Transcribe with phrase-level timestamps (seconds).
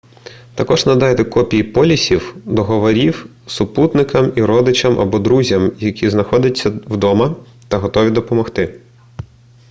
[0.55, 7.35] також надайте копії полісів/договорів супутникам і родичам або друзям які знаходяться вдома
[7.67, 8.79] та готові допомогти